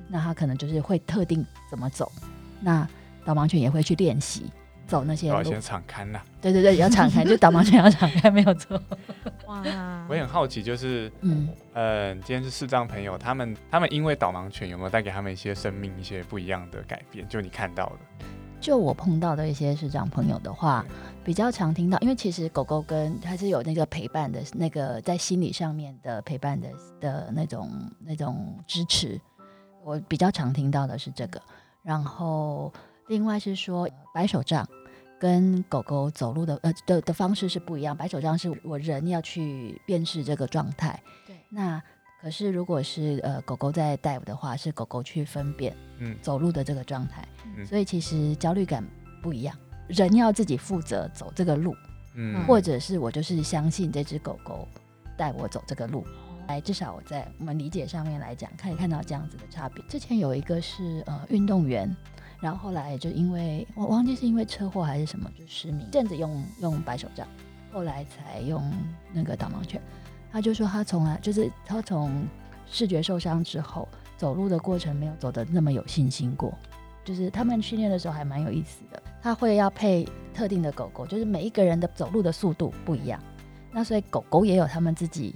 [0.08, 2.12] 那他可能就是会特定怎么走，
[2.60, 2.86] 那
[3.24, 4.44] 导盲犬也会去练习
[4.86, 6.20] 走那些路要先，敞开呐。
[6.40, 8.80] 对对对，要敞开， 就导盲犬要敞开，没有错，
[9.46, 9.62] 哇，
[10.08, 11.48] 我也很好奇，就是嗯。
[11.72, 17.28] 呃，今天是视障朋友，他们他们因为导盲犬有没有带给他们一些生命一些不一样的改变？
[17.28, 18.26] 就你看到的，
[18.60, 20.86] 就我碰到的一些视障朋友的话，
[21.24, 26.68] 比较常听到，因为其实狗狗跟它是有那个陪伴的，那个在心理上面的陪伴的
[27.00, 27.68] 的那种
[27.98, 29.20] 那种支持，
[29.82, 31.42] 我比较常听到的是这个。
[31.82, 32.72] 然后
[33.08, 34.66] 另外是说白手杖
[35.18, 41.82] 跟狗狗走路的呃的的方式是不一样，白手杖是我人要去辨识这个状态，对，那
[42.20, 47.26] 可是如果是呃狗狗在带的话，是狗狗去分辨嗯走路的这个状态。
[47.56, 48.84] 嗯所以其实焦虑感
[49.22, 51.74] 不一样，人要自己负责走这个路，
[52.14, 54.66] 嗯或者是我就是相信这只狗狗
[55.16, 56.04] 带我走这个路。
[56.46, 59.82] 来，至少我在我们理解上面来讲，可以看到这样子的差别。
[59.88, 61.94] 之前有一个是呃运动员，
[62.44, 67.26] 然后后来就因为我忘记是因为车祸还是什么，就失明，一阵子用用白手杖，
[67.72, 68.70] 后来才用
[69.14, 69.80] 那个导盲犬。
[70.30, 72.26] 他就说他从来就是他从
[72.66, 76.52] 视觉受伤之后，走路的过程没有走得那么有信心过。
[77.02, 83.18] 就是他们训练的时候还蛮有意思的，他会要配特定的狗狗，就是每一个人的走路的速度不一样，
[83.72, 85.34] 那所以狗狗也有他们自己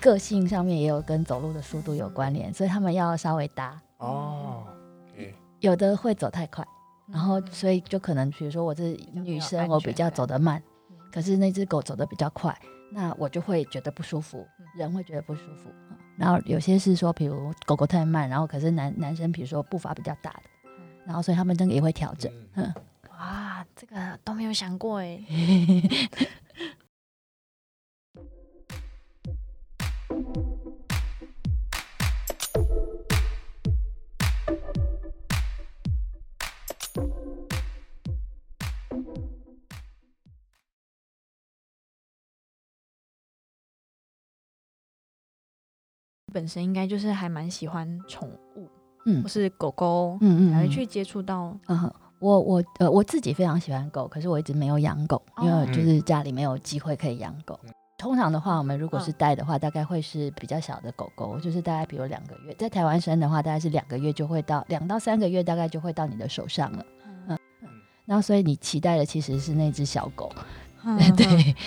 [0.00, 4.64] 个性上面也有跟走路的速度有关联，所以他们要稍微搭，哦
[5.60, 6.66] 有的会走太快，
[7.06, 10.62] 然后嗯所以就可能比如说我是女生，我比较走得慢，
[11.12, 12.56] 可是那只狗走得比较快，
[12.92, 15.70] 那我就会觉得不舒服，人会觉得不舒服。
[16.16, 20.42] 然后有些是说，比如狗狗太慢，然后可是男男生比如说步伐比较大的，
[21.06, 22.32] 然后所以他们这个也会调整。
[22.54, 22.74] 嗯嗯，
[23.10, 25.20] 哇，这个都没有想过哎。
[46.32, 48.68] 本身应该就是还蛮喜欢宠物，
[49.06, 51.56] 嗯或是狗狗，嗯才会去接触到。
[51.66, 57.58] 嗯，我我呃我自己非常喜欢狗，可是我一直没有养狗，因为哦就是家里没有机会可以养狗。
[57.96, 66.84] 通常的话，我们如果是带的话，大概会是比较小的狗狗，就是大概比如两个月，在台湾生的话，大概是两个月就会到，两到三个月大概就会到你的手上了。
[67.26, 67.38] 嗯
[68.06, 70.32] 然后所以你期待的其实是那只小狗，
[70.84, 71.26] 嗯 对，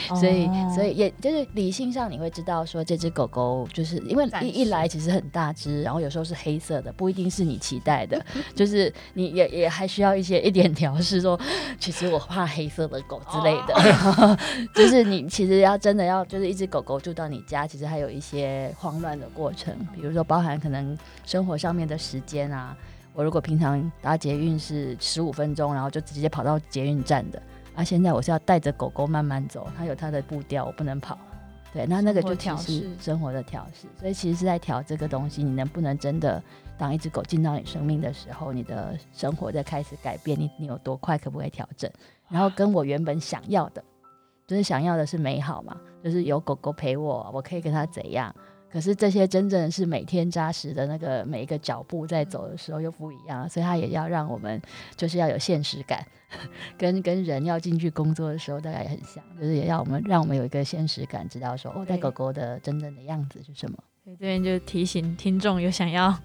[0.19, 0.71] 所以哦。
[0.73, 8.23] 所以也就是理性上你会知道说这只狗狗就是因为一一来其实很大只，然后有时候是黑色的，不一定是你期待的，
[8.55, 11.39] 就是你也也还需要一些一点调试，说
[11.79, 14.37] 其实我怕黑色的狗之类的，哦。
[14.73, 22.75] 就是你其实要真的要就是一只狗狗住到你家，其实还有一些慌乱的过程，比如说包含可能生活上面的时间啊。
[23.13, 27.41] 我如果平常搭捷运是十五分钟，然后就直接跑到捷运站的，
[27.75, 31.17] 啊，现在我是要带着狗狗慢慢走，它有它的步调，我不能跑。
[31.73, 36.43] 对，那那个就其实是调试生活的调试，所以其实是在调这个东西，你能不能真的
[36.77, 41.89] 当一只狗进到你生命的时候，你的生活在开始改变，你你有多快可不可以调整？
[42.27, 43.81] 然后跟我原本想要的，
[44.45, 48.35] 就是想要的是美好嘛，就是有狗狗陪我，我可以跟它怎样。
[48.71, 54.61] 可是这些真正是每天扎实的那个每一个脚步在走的时候又不一样，所以他也要让我们
[54.95, 56.05] 就是要有现实感，
[56.77, 63.77] 跟跟人要进去工作的时候大概也很像，就是也要我们让我们有一个现实感，知道说哦，带狗狗的真正的样子是什么。
[64.03, 66.17] 对这边就提醒听众有想要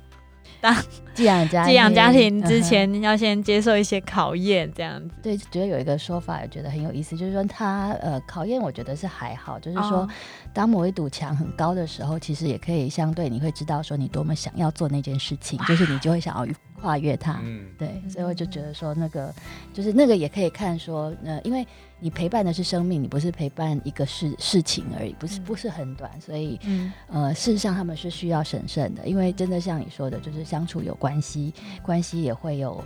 [1.15, 5.15] 寄养家寄养家庭之前，要先接受一些考验，这样子。
[5.23, 10.09] 对，觉得有一个说法，也觉得很有意思，就是说他呃考验，我觉得是还好，就是说、哦
[10.57, 16.47] 当某一堵墙很高的时候，其实也可以相对你会知道说你多么想要做那件事情， 就是你就会想要
[16.81, 17.39] 跨越它。
[17.45, 19.31] 嗯，对，所以我就觉得说，那个
[19.75, 21.67] 就是那个也可以看说，呃，因为
[21.99, 32.85] 你陪伴的是生命，你不是陪伴一个事事情而已，不是嗯不是很短，所以嗯，呃，事实上他们是需要审慎的，因为真的像你说的，就是相处有关系，关系也会有，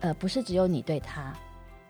[0.00, 1.34] 呃，不是只有你对他，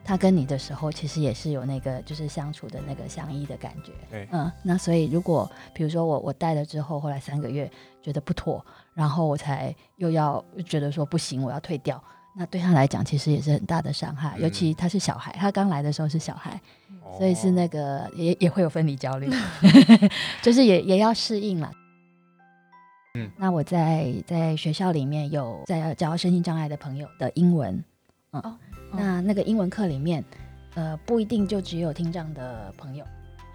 [0.05, 3.93] 他跟你的时候，其实也是有那个就是相处的那个相依的感觉。
[4.09, 7.69] 对嗯，那所以如果比如说我我带了之后，后来三个月
[8.01, 12.03] 觉得不妥，然后我才又要觉得说不行，我要退掉。
[12.35, 16.59] 那对他来讲，其实也是很大的伤害，尤其他是小孩，他刚来的时候是小孩，
[17.19, 19.31] 所以是那个也也会有分离焦虑，
[20.41, 21.71] 就是也也要适应了。
[23.15, 23.31] 嗯。
[23.37, 27.85] 那我在在学校里面有在教身心障碍的朋友的英文，
[28.33, 28.59] 嗯，哦。
[28.93, 30.25] 那那个英文课里面，
[30.75, 33.05] 呃，不一定就只有听障的朋友，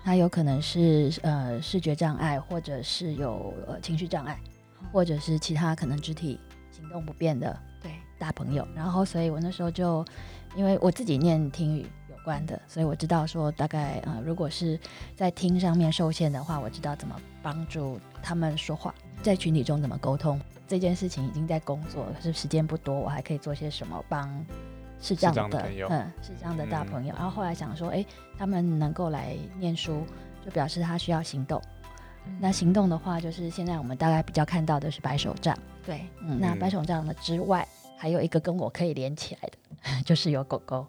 [0.03, 4.39] 他有可能是呃视觉障碍，或者是有呃情绪障碍，
[4.91, 6.39] 或者是其他可能肢体
[6.71, 7.76] 行动不便的对，
[8.17, 8.67] 大朋友。
[8.75, 10.05] 然后，所以我那时候就
[10.55, 14.79] 因为我自己念听语有关的，所以我知道说大概呃，如果是
[15.15, 20.39] 在听上面受限的话，我知道怎么帮助他们说话，在群体中怎么沟通。
[20.67, 24.29] 这件事情已经在工作了，可是时间不多，我还可以做些什么帮
[24.99, 27.15] 是这样的的朋友嗯视障的大嗯朋友？
[27.15, 28.05] 然后后来想说，哎，
[28.37, 30.05] 他们能够来念书，
[30.43, 31.61] 就表示他需要行动。
[32.41, 35.57] 那行动的话，就是现在我们大概比较看到的是白手杖。
[35.85, 37.65] 对，嗯，那嗯白手杖的之外，
[37.97, 39.57] 还有一个跟我可以连起来的，
[40.05, 40.85] 就是有狗狗，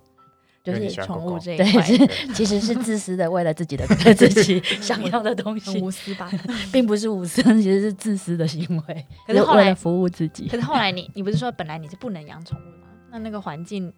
[0.63, 1.83] 就是宠物这一块
[2.35, 6.31] 其实是自私的，为了自己的 自己想要的东西，无私吧？
[6.73, 12.89] 并不是无私，其实是自私的行为，可是后来服务自己可，是后来你你不是说本来你是不能养宠物吗？
[13.11, 13.91] 那那个环境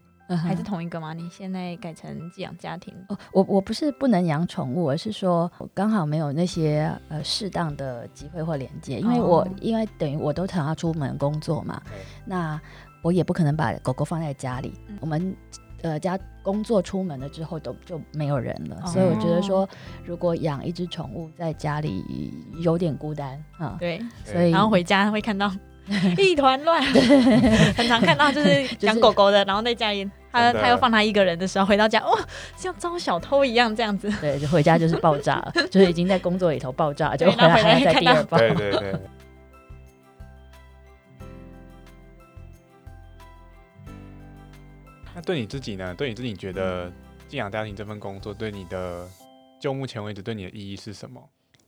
[0.44, 1.12] 还是同一个吗？
[1.12, 2.94] 你现在改成寄养家庭？
[3.08, 12.60] 哦，我我不是不能养宠物，而是说我刚好没有那些呃适当的机会或连接，因为我、哦因为等于我都常要出门工作嘛，对那
[13.02, 14.98] 我也不可能把狗狗放在家里，嗯。
[15.00, 15.34] 我们。
[15.82, 18.86] 呃，家工作出门了之后都就没有人了，哦。
[18.86, 19.66] 所以我觉得说，
[20.04, 22.04] 如果养一只宠物在家里
[22.58, 25.50] 有点孤单啊，对，所以然后回家会看到
[26.20, 26.82] 一团乱，
[27.74, 32.12] 很常看到 就是养狗狗的，然后在家里他他又放他一个人的时候，回到家哦，
[32.58, 34.12] 像招小偷一样这样子。
[34.20, 38.36] 对，就回家就是爆炸了，就是已经在工作里头爆炸，就回来还要再第二爆。
[38.36, 39.00] 对对对。
[45.14, 45.94] 那对你自己呢？
[45.94, 46.90] 对你自己觉得
[47.28, 49.06] 寄养家庭这份工作对你的，
[49.60, 51.22] 就目前为止对你的意义是什么？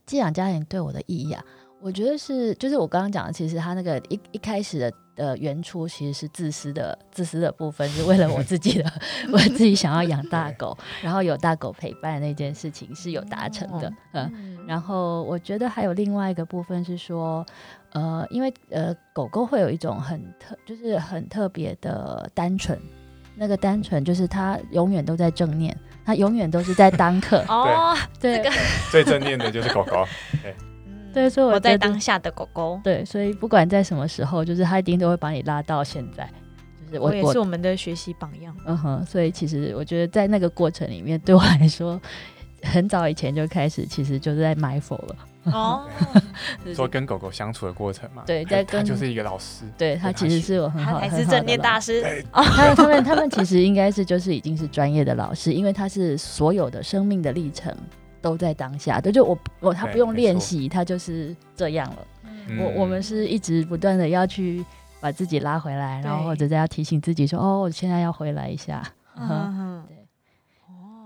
[0.05, 1.43] 寄养家庭对我的意义啊，
[1.81, 8.91] 我觉得是，就是我刚刚讲的，其实他那个一一开始的的原初其实是自私的，自私的部分是为了我自己的，
[9.31, 14.31] 我自己想要养大狗，然后有大狗陪伴那件事情是有达成的，嗯。
[14.35, 17.45] 嗯，然后我觉得还有另外一个部分是说，
[17.91, 22.77] 呃，因为呃，狗狗会有一种很特，就是很特别的单纯，
[23.35, 28.51] 那个单纯就是他永远都在正念，他永远都是在当刻哦， 对 这个
[28.91, 30.05] 最正念的就是狗狗。
[31.13, 32.79] 对，所以我我在当下的狗狗。
[32.83, 36.27] 对，所以不管在什么时候，就是他一定都会把你拉到现在，
[36.87, 38.55] 就是我我也是我们的学习榜样。
[38.65, 42.01] 嗯哼，所以其实我觉得在那个过程里面，对我来说，
[42.63, 45.15] 很早以前就开始，其实就是在埋伏了。
[45.45, 45.87] 哦，
[46.73, 52.23] 说跟狗狗相处的过程嘛，对在跟它就是一个老师，对他其实是我很他好，才是正念大师。
[52.31, 57.75] 哦他他们他们其实应该是就是已经是专业的老师，因为他是所有的生命的历程
[58.21, 61.97] 都在当下，对，就我我他不用练习，他就是这样了。
[62.47, 62.59] 嗯。
[62.59, 64.63] 我我们是一直不断的要去
[65.01, 68.81] 把自己拉回来，然后或者再要提醒自己说，哦，我现在要回来一下。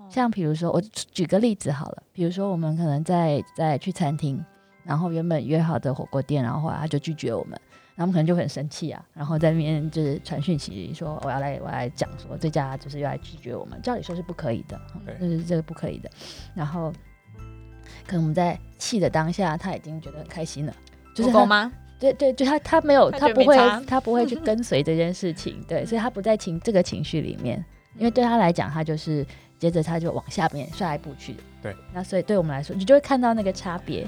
[0.09, 4.43] 像比如说，我举举个例子好了，比如说我们可能在在去餐厅，
[4.83, 7.59] 然后原本约好的火锅店，然后后来他就拒绝我们，
[7.95, 16.09] 然后我们可能就很生气啊，然后在那边就是传讯息说我要来我要来讲说这家就是要来拒绝我们，照理说是不可以的，对就是这个不可以的。
[16.55, 16.91] 然后
[18.05, 20.73] 可能我们在气的当下，他已经觉得很开心了，
[21.13, 21.71] 就是他狗狗吗？
[21.99, 27.63] 对对，就他他没有，他他不会他不会去 跟随这件事情，对，所以他不在情这个情绪里面，
[27.97, 29.25] 因为对他来讲，他就是
[29.59, 34.07] 接着他就往下面下一步去，对，那所以对我们来说，你就会看到那个差别，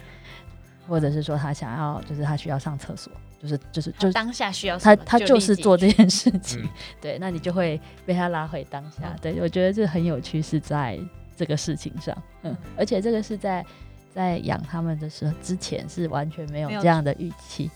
[0.88, 6.70] 或者是说他想要，就是他需要上厕所，就是就是就是当下需要他他就是做这件事情，嗯。
[7.02, 11.00] 对，那你就会被他拉回当下，对我觉得这很有趣，是在
[11.36, 13.66] 这个事情上，嗯，而且这个是在。
[14.12, 17.70] 在养他们的时候，之前是完全没有这样的预期。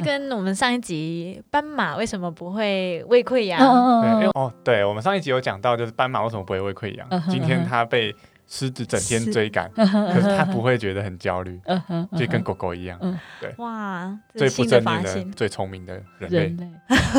[0.00, 3.60] 这跟我们上一集斑马为什么不会胃溃疡？
[3.60, 8.14] 嗯对，因为哦，对我们上一集有讲到，就是斑马为什么不会胃溃疡今天它被
[8.46, 11.60] 狮子整天追赶，可可是它不会觉得很焦虑，
[12.16, 12.98] 就跟狗狗一样，
[13.40, 13.54] 对。
[13.58, 16.56] 哇，最不正念的、最聪明的人类人。
[16.56, 16.68] 类，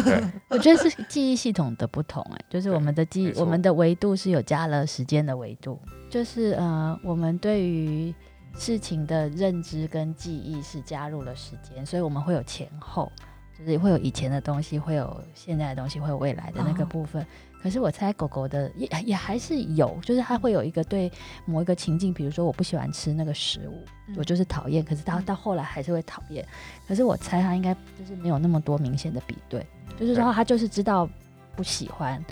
[0.04, 5.80] 对， 我觉得是记忆系统的不同哎、就是我们的记忆，我们的维度是有加了时间的维度，
[6.10, 8.14] 就是呃，我们对于
[8.58, 13.12] 事情的认知跟记忆是加入了时间，所以我们会有前后，
[13.58, 17.26] 就是会有以前的东西，会有现在的东西，会有未来的那个哦部分。
[17.62, 21.12] 可是我猜狗狗的也也还是有，就是它会有一个对
[21.46, 26.44] 某一个情境，比如说我不喜欢吃那个食物，嗯我就是讨厌，可是它到后来还是会讨厌。
[26.88, 29.64] 可是我猜它应该就是没有那么多明显的比对，
[30.00, 31.08] 就是说它就是知道
[31.56, 32.24] 不喜欢，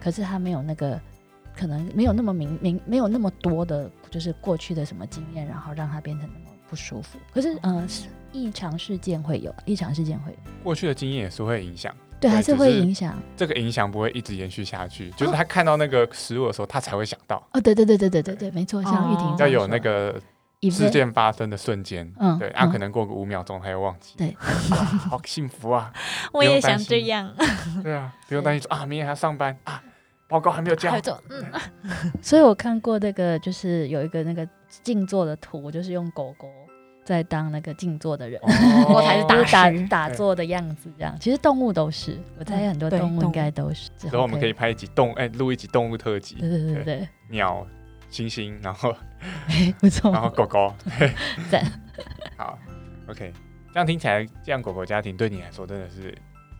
[0.00, 1.00] 可是它没有那个
[1.56, 7.18] 可能没有那么明明没有那么多的，就是过去的什么经验，然后让他变成那么不舒服。
[7.32, 7.86] 可是呃，
[8.32, 13.16] 异常事件会有，异常事件会有，过去的经验也是会影响，对，还是会影响。
[13.36, 20.20] 这个影响不会一直延续下去，就是他看到那个食物的时候，他才会想到，哦，对对对对对对对，没错，像玉婷哦这样说要有那个
[20.70, 22.70] 事件发生的瞬间，嗯对，啊，嗯。
[22.72, 25.92] 可能过个五秒钟他又忘记，对，好幸福啊，
[26.32, 27.32] 我也想这样。
[27.82, 29.82] 对啊，不用担心说啊，明天还要上班啊，
[30.28, 34.46] 报告还没有交还有，这种嗯， 所以我看过那个，就是有一个那个
[34.82, 36.48] 静坐的图，就是用狗狗
[37.04, 38.48] 在当那个静坐的人，哦。
[38.92, 39.52] 我才是就是
[39.88, 41.16] 打打坐的样子，这样。
[41.20, 43.88] 其实动物都是，我猜很多动物应该都是。
[43.96, 47.64] 之之后我们可以拍一集动，哎，录一集动物特辑，对对对对鸟、
[48.10, 48.92] 猩猩，然后
[49.46, 50.10] 对， 不错。
[50.10, 50.20] 然。
[50.20, 50.74] 后狗狗，
[51.48, 51.64] 赞。
[52.36, 52.58] 好
[53.08, 53.32] ，OK，
[53.72, 56.12] 这样听起来，这样狗狗家庭对你来说真的是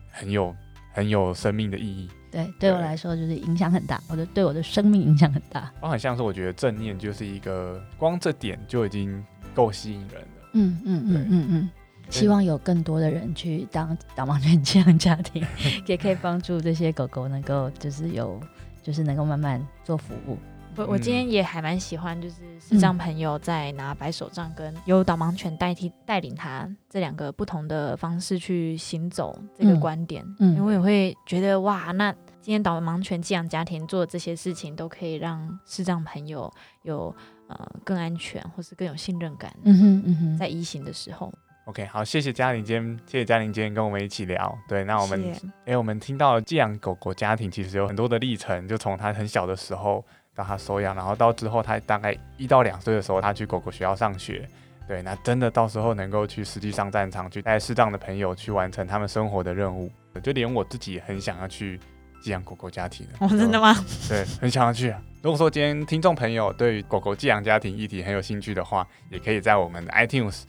[0.09, 0.55] 很有
[0.93, 2.09] 很有生命的意义。
[2.31, 5.71] 对，对我对来说就是影响很大，我的对我的生命影响很大。
[5.81, 9.23] 我很像是我觉得正念就是一个光这点就已经
[9.53, 10.49] 够吸引人了。
[10.53, 11.69] 嗯嗯嗯嗯嗯。
[12.09, 15.45] 希望有更多的人去当导盲犬这样家庭，
[15.85, 18.39] 也可以帮助这些狗狗能够就是有
[18.81, 20.37] 就是能够慢慢做服务。
[20.77, 29.79] 我我今天也还蛮喜欢，就是视障朋友在拿白手杖跟由导盲犬代替带领他这两个不同的方式去行走这个嗯。
[29.79, 30.55] 观点，嗯。
[30.55, 36.51] 因为我也会觉得哇，那今天导盲犬寄养家庭做这些事情，都可以让视障朋友
[36.83, 37.13] 有
[37.47, 41.33] 呃更安全或是更有信任感，嗯哼嗯哼，在移行的时候。
[41.65, 44.55] OK，好，谢谢嘉玲今天，谢谢嘉玲今天跟我们一起聊。
[44.69, 45.33] 对，那我们
[45.65, 50.05] 哎、我们听到寄养狗狗家庭其实有很多的历程，就从他很小的时候
[50.37, 54.47] 到他收养，然后到之后他大概一到两岁的时候，他去狗狗学校上学。
[54.87, 59.91] 对，那真的到时候能够去实际上战场，去带适当的朋友去完成他们生活的任务，
[60.23, 61.77] 就连我自己也很想要去
[62.21, 63.75] 寄养狗狗家庭哦，真的吗？
[64.07, 65.01] 对，很想要去啊。
[65.23, 70.43] 如果说今天听众朋友对于狗狗寄养家庭议题很有兴趣的话，也可以在我们的 iTunes、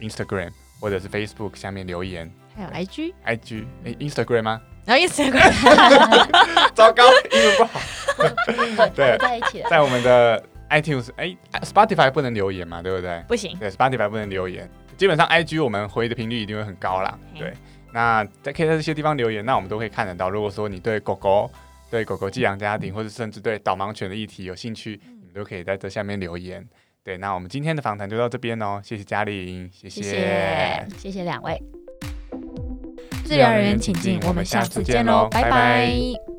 [0.00, 2.28] Instagram 或者是 Facebook 下面留言。
[2.56, 4.60] 还有 IG，IG 诶 Instagram 吗？
[4.84, 7.80] 然后 Instagram， 糟糕，英文不好。
[8.94, 9.68] 对在一起了。
[9.70, 13.22] 在我们的 iTunes，哎、Spotify 不能留言嘛，对不对？
[13.26, 14.68] 不行，对，Spotify 不能留言。
[14.96, 17.18] 基本上 IG 我们回的频率一定会很高啦。
[17.32, 17.54] 嘿对，
[17.92, 20.30] 那在可以在这些地方留言，那我们都可以看得到。
[20.30, 21.50] 如果说你对狗狗、
[21.90, 26.64] 对狗狗寄养家庭，或者甚至对导盲犬的议题有兴趣，你们都可以在这下面留言。
[27.02, 31.60] 对，那我们今天的访谈就到这边哦，谢谢嘉玲，谢谢谢谢谢两位。
[33.24, 36.33] 治疗人员请进，我们下次见喽，拜拜。